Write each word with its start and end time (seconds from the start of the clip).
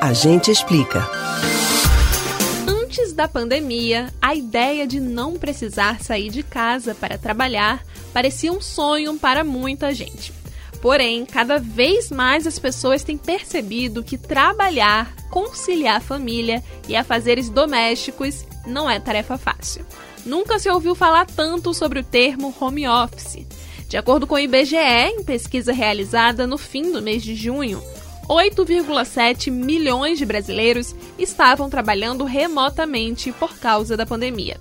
A 0.00 0.14
gente 0.14 0.50
explica. 0.50 1.06
Antes 2.66 3.12
da 3.12 3.28
pandemia, 3.28 4.10
a 4.20 4.34
ideia 4.34 4.86
de 4.86 4.98
não 4.98 5.34
precisar 5.34 6.02
sair 6.02 6.30
de 6.30 6.42
casa 6.42 6.94
para 6.94 7.18
trabalhar 7.18 7.84
parecia 8.10 8.50
um 8.50 8.62
sonho 8.62 9.18
para 9.18 9.44
muita 9.44 9.92
gente. 9.94 10.32
Porém, 10.80 11.26
cada 11.26 11.58
vez 11.58 12.10
mais 12.10 12.46
as 12.46 12.58
pessoas 12.58 13.04
têm 13.04 13.18
percebido 13.18 14.02
que 14.02 14.16
trabalhar, 14.16 15.14
conciliar 15.28 15.98
a 15.98 16.00
família 16.00 16.64
e 16.88 16.96
afazeres 16.96 17.50
domésticos 17.50 18.46
não 18.66 18.88
é 18.88 18.98
tarefa 18.98 19.36
fácil. 19.36 19.84
Nunca 20.24 20.58
se 20.58 20.70
ouviu 20.70 20.94
falar 20.94 21.26
tanto 21.26 21.74
sobre 21.74 22.00
o 22.00 22.04
termo 22.04 22.54
home 22.58 22.88
office. 22.88 23.46
De 23.86 23.98
acordo 23.98 24.26
com 24.26 24.36
o 24.36 24.38
IBGE, 24.38 24.76
em 24.76 25.22
pesquisa 25.22 25.74
realizada 25.74 26.46
no 26.46 26.56
fim 26.56 26.90
do 26.90 27.02
mês 27.02 27.22
de 27.22 27.34
junho, 27.34 27.82
8,7 28.30 29.50
milhões 29.50 30.16
de 30.16 30.24
brasileiros 30.24 30.94
estavam 31.18 31.68
trabalhando 31.68 32.22
remotamente 32.22 33.32
por 33.32 33.58
causa 33.58 33.96
da 33.96 34.06
pandemia. 34.06 34.56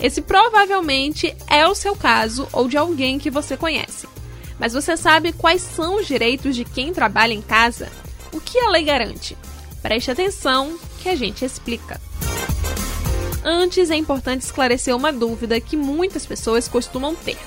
Esse 0.00 0.22
provavelmente 0.22 1.36
é 1.46 1.68
o 1.68 1.74
seu 1.74 1.94
caso 1.94 2.48
ou 2.54 2.66
de 2.66 2.78
alguém 2.78 3.18
que 3.18 3.30
você 3.30 3.54
conhece. 3.54 4.08
Mas 4.58 4.72
você 4.72 4.96
sabe 4.96 5.30
quais 5.30 5.60
são 5.60 5.96
os 5.96 6.06
direitos 6.06 6.56
de 6.56 6.64
quem 6.64 6.90
trabalha 6.90 7.34
em 7.34 7.42
casa? 7.42 7.92
O 8.32 8.40
que 8.40 8.58
a 8.58 8.70
lei 8.70 8.84
garante? 8.84 9.36
Preste 9.82 10.10
atenção 10.10 10.78
que 11.02 11.10
a 11.10 11.14
gente 11.14 11.44
explica. 11.44 12.00
Antes, 13.44 13.90
é 13.90 13.96
importante 13.96 14.40
esclarecer 14.40 14.96
uma 14.96 15.12
dúvida 15.12 15.60
que 15.60 15.76
muitas 15.76 16.24
pessoas 16.24 16.66
costumam 16.66 17.14
ter. 17.14 17.38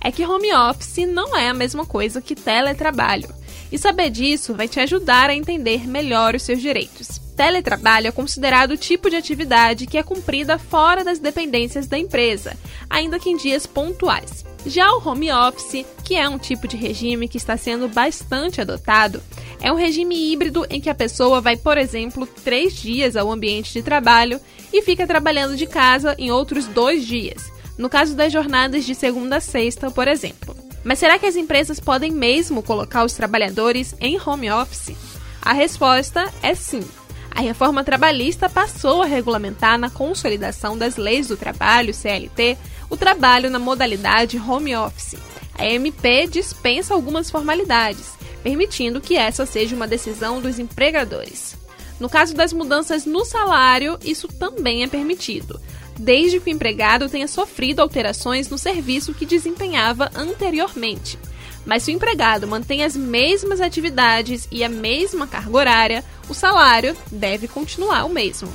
É 0.00 0.10
que 0.10 0.24
home 0.24 0.50
office 0.54 1.06
não 1.06 1.36
é 1.36 1.50
a 1.50 1.54
mesma 1.54 1.84
coisa 1.84 2.22
que 2.22 2.34
teletrabalho. 2.34 3.39
E 3.72 3.78
saber 3.78 4.10
disso 4.10 4.54
vai 4.54 4.66
te 4.66 4.80
ajudar 4.80 5.30
a 5.30 5.34
entender 5.34 5.86
melhor 5.86 6.34
os 6.34 6.42
seus 6.42 6.60
direitos. 6.60 7.20
Teletrabalho 7.36 8.08
é 8.08 8.12
considerado 8.12 8.72
o 8.72 8.76
tipo 8.76 9.08
de 9.08 9.16
atividade 9.16 9.86
que 9.86 9.96
é 9.96 10.02
cumprida 10.02 10.58
fora 10.58 11.04
das 11.04 11.18
dependências 11.18 11.86
da 11.86 11.98
empresa, 11.98 12.56
ainda 12.88 13.18
que 13.18 13.30
em 13.30 13.36
dias 13.36 13.66
pontuais. 13.66 14.44
Já 14.66 14.92
o 14.92 15.08
home 15.08 15.32
office, 15.32 15.86
que 16.04 16.14
é 16.14 16.28
um 16.28 16.36
tipo 16.36 16.68
de 16.68 16.76
regime 16.76 17.28
que 17.28 17.38
está 17.38 17.56
sendo 17.56 17.88
bastante 17.88 18.60
adotado, 18.60 19.22
é 19.60 19.72
um 19.72 19.76
regime 19.76 20.30
híbrido 20.30 20.66
em 20.68 20.80
que 20.80 20.90
a 20.90 20.94
pessoa 20.94 21.40
vai, 21.40 21.56
por 21.56 21.78
exemplo, 21.78 22.26
três 22.26 22.74
dias 22.74 23.16
ao 23.16 23.30
ambiente 23.32 23.72
de 23.72 23.82
trabalho 23.82 24.38
e 24.72 24.82
fica 24.82 25.06
trabalhando 25.06 25.56
de 25.56 25.66
casa 25.66 26.14
em 26.18 26.30
outros 26.30 26.66
dois 26.66 27.06
dias, 27.06 27.50
no 27.78 27.88
caso 27.88 28.14
das 28.14 28.32
jornadas 28.32 28.84
de 28.84 28.94
segunda 28.94 29.36
a 29.36 29.40
sexta, 29.40 29.90
por 29.90 30.08
exemplo. 30.08 30.54
Mas 30.82 30.98
será 30.98 31.18
que 31.18 31.26
as 31.26 31.36
empresas 31.36 31.78
podem 31.78 32.10
mesmo 32.10 32.62
colocar 32.62 33.04
os 33.04 33.12
trabalhadores 33.14 33.94
em 34.00 34.18
home 34.20 34.50
office? 34.50 34.96
A 35.42 35.52
resposta 35.52 36.32
é 36.42 36.54
sim. 36.54 36.84
A 37.30 37.40
reforma 37.40 37.84
trabalhista 37.84 38.48
passou 38.48 39.02
a 39.02 39.06
regulamentar 39.06 39.78
na 39.78 39.88
consolidação 39.88 40.76
das 40.76 40.96
leis 40.96 41.28
do 41.28 41.36
trabalho, 41.36 41.94
CLT, 41.94 42.58
o 42.88 42.96
trabalho 42.96 43.48
na 43.50 43.58
modalidade 43.58 44.36
home 44.36 44.74
office. 44.74 45.16
A 45.56 45.64
MP 45.64 46.26
dispensa 46.26 46.92
algumas 46.92 47.30
formalidades, 47.30 48.14
permitindo 48.42 49.00
que 49.00 49.16
essa 49.16 49.46
seja 49.46 49.76
uma 49.76 49.86
decisão 49.86 50.40
dos 50.40 50.58
empregadores. 50.58 51.56
No 52.00 52.08
caso 52.08 52.34
das 52.34 52.52
mudanças 52.52 53.04
no 53.04 53.24
salário, 53.24 53.98
isso 54.02 54.26
também 54.26 54.82
é 54.82 54.88
permitido, 54.88 55.60
desde 56.00 56.40
que 56.40 56.50
o 56.50 56.52
empregado 56.52 57.08
tenha 57.08 57.28
sofrido 57.28 57.80
alterações 57.80 58.48
no 58.48 58.56
serviço 58.56 59.12
que 59.12 59.26
desempenhava 59.26 60.10
anteriormente. 60.14 61.18
Mas 61.64 61.82
se 61.82 61.90
o 61.90 61.94
empregado 61.94 62.46
mantém 62.46 62.82
as 62.82 62.96
mesmas 62.96 63.60
atividades 63.60 64.48
e 64.50 64.64
a 64.64 64.68
mesma 64.68 65.26
carga 65.26 65.56
horária, 65.56 66.04
o 66.28 66.34
salário 66.34 66.96
deve 67.12 67.46
continuar 67.46 68.04
o 68.04 68.08
mesmo. 68.08 68.50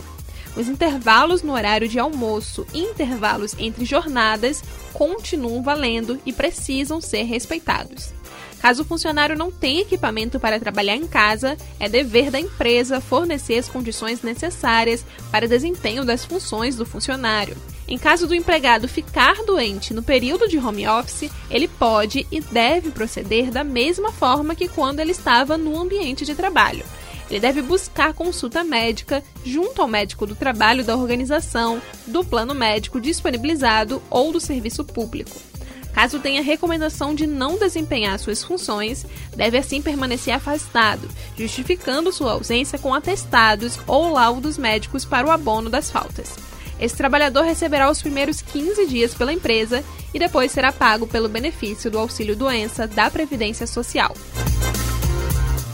Os 0.56 0.68
intervalos 0.68 1.44
no 1.44 1.54
horário 1.54 1.88
de 1.88 2.00
almoço 2.00 2.66
e 2.74 2.80
intervalos 2.80 3.54
entre 3.60 3.86
jornadas 3.86 4.64
continuam 4.92 5.62
valendo 5.62 6.20
e 6.26 6.34
precisam 6.34 7.00
ser 7.00 7.24
respeitados. 7.24 8.12
Caso 8.60 8.82
o 8.82 8.86
funcionário 8.86 9.38
não 9.38 9.52
tenha 9.52 9.82
equipamento 9.82 10.40
para 10.40 10.60
trabalhar 10.60 10.96
em 10.96 11.06
casa, 11.06 11.58
é 11.80 11.88
dever 11.88 12.32
da 12.32 12.40
empresa 12.40 13.02
fornecer 13.02 13.58
as 13.58 13.70
condições 13.70 14.22
necessárias 14.22 15.06
para 15.32 15.48
desempenho 15.48 16.04
das 16.04 16.26
funções 16.26 16.76
do 16.76 16.86
funcionário. 16.86 17.58
Em 17.88 17.98
caso 17.98 18.26
do 18.28 18.34
empregado 18.34 18.88
ficar 18.88 19.44
doente 19.44 19.94
no 19.94 20.02
período 20.02 20.48
de 20.48 20.58
home 20.58 20.88
office, 20.88 21.30
ele 21.52 21.68
pode 21.68 22.26
e 22.32 22.42
deve 22.42 22.90
proceder 22.90 23.52
da 23.52 23.64
mesma 23.64 24.12
forma 24.12 24.56
que 24.56 24.68
quando 24.68 25.00
ele 25.00 25.12
estava 25.12 25.58
no 25.58 25.80
ambiente 25.80 26.26
de 26.26 26.34
trabalho 26.34 26.84
ele 27.30 27.40
deve 27.40 27.62
buscar 27.62 28.14
consulta 28.14 28.64
médica 28.64 29.24
junto 29.44 29.82
ao 29.82 29.88
médico 29.88 30.26
do 30.26 30.36
trabalho 30.36 30.84
da 30.84 30.96
organização, 30.96 31.82
do 32.06 32.24
plano 32.24 32.54
médico 32.54 33.02
disponibilizado 33.02 34.02
ou 34.10 34.32
do 34.32 34.40
serviço 34.40 34.84
público. 34.84 35.55
Caso 35.96 36.20
tenha 36.20 36.44
recomendação 36.44 37.16
de 37.16 37.26
não 37.26 37.58
desempenhar 37.58 38.20
suas 38.20 38.44
funções, 38.44 39.06
deve 39.34 39.58
assim 39.58 39.82
permanecer 39.82 40.36
afastado, 40.36 41.08
justificando 41.38 42.12
sua 42.12 42.34
ausência 42.34 42.78
com 42.78 42.94
atestados 42.94 43.80
ou 43.88 44.12
laudos 44.12 44.58
médicos 44.58 45.06
para 45.06 45.26
o 45.26 45.32
abono 45.32 45.70
das 45.70 45.90
faltas. 45.90 46.36
Esse 46.78 46.98
trabalhador 46.98 47.46
receberá 47.46 47.90
os 47.90 48.02
primeiros 48.02 48.42
15 48.42 48.88
dias 48.88 49.14
pela 49.14 49.32
empresa 49.32 49.86
e 50.14 50.20
depois 50.20 50.52
será 50.52 50.74
pago 50.74 51.08
pelo 51.08 51.30
benefício 51.30 51.90
do 51.90 51.98
auxílio 51.98 52.36
doença 52.36 52.86
da 52.86 53.10
Previdência 53.10 53.66
Social. 53.66 54.14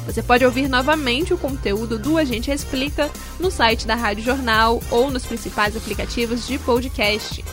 Você 0.05 0.21
pode 0.21 0.45
ouvir 0.45 0.67
novamente 0.67 1.33
o 1.33 1.37
conteúdo 1.37 1.97
do 1.97 2.19
Agente 2.19 2.51
Explica 2.51 3.09
no 3.39 3.49
site 3.49 3.87
da 3.87 3.95
Rádio 3.95 4.23
Jornal 4.23 4.83
ou 4.91 5.09
nos 5.09 5.25
principais 5.25 5.75
aplicativos 5.75 6.45
de 6.45 6.59
podcast, 6.59 7.43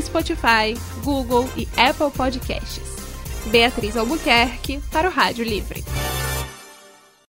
Spotify, 0.00 0.76
Google 1.02 1.48
e 1.56 1.68
Apple 1.76 2.10
Podcasts. 2.10 2.96
Beatriz 3.46 3.96
Albuquerque 3.96 4.80
para 4.90 5.08
o 5.08 5.12
Rádio 5.12 5.44
Livre. 5.44 5.84